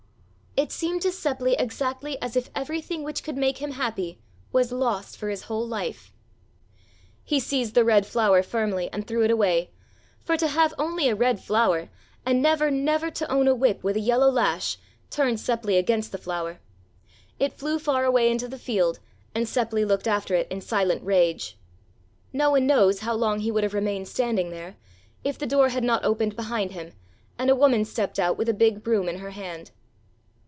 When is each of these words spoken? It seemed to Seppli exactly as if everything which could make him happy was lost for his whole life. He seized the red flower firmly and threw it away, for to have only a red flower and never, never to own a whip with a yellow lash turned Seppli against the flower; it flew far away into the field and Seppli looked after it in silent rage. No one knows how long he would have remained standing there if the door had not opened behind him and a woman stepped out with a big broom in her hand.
It 0.57 0.69
seemed 0.71 1.01
to 1.03 1.07
Seppli 1.11 1.55
exactly 1.57 2.21
as 2.21 2.35
if 2.35 2.49
everything 2.53 3.03
which 3.03 3.23
could 3.23 3.37
make 3.37 3.59
him 3.59 3.71
happy 3.71 4.19
was 4.51 4.73
lost 4.73 5.15
for 5.15 5.29
his 5.29 5.43
whole 5.43 5.65
life. 5.65 6.11
He 7.23 7.39
seized 7.39 7.73
the 7.73 7.85
red 7.85 8.05
flower 8.05 8.43
firmly 8.43 8.89
and 8.91 9.07
threw 9.07 9.23
it 9.23 9.31
away, 9.31 9.71
for 10.19 10.35
to 10.35 10.49
have 10.49 10.73
only 10.77 11.07
a 11.07 11.15
red 11.15 11.39
flower 11.39 11.87
and 12.25 12.41
never, 12.41 12.69
never 12.69 13.09
to 13.09 13.31
own 13.31 13.47
a 13.47 13.55
whip 13.55 13.81
with 13.81 13.95
a 13.95 14.01
yellow 14.01 14.29
lash 14.29 14.77
turned 15.09 15.37
Seppli 15.39 15.77
against 15.79 16.11
the 16.11 16.17
flower; 16.17 16.59
it 17.39 17.53
flew 17.57 17.79
far 17.79 18.03
away 18.03 18.29
into 18.29 18.49
the 18.49 18.59
field 18.59 18.99
and 19.33 19.47
Seppli 19.47 19.85
looked 19.87 20.07
after 20.07 20.35
it 20.35 20.47
in 20.51 20.59
silent 20.59 21.01
rage. 21.03 21.57
No 22.33 22.51
one 22.51 22.67
knows 22.67 22.99
how 22.99 23.13
long 23.15 23.39
he 23.39 23.51
would 23.51 23.63
have 23.63 23.73
remained 23.73 24.09
standing 24.09 24.49
there 24.49 24.75
if 25.23 25.39
the 25.39 25.47
door 25.47 25.69
had 25.69 25.83
not 25.85 26.03
opened 26.03 26.35
behind 26.35 26.71
him 26.71 26.91
and 27.39 27.49
a 27.49 27.55
woman 27.55 27.85
stepped 27.85 28.19
out 28.19 28.37
with 28.37 28.49
a 28.49 28.53
big 28.53 28.83
broom 28.83 29.07
in 29.07 29.19
her 29.19 29.31
hand. 29.31 29.71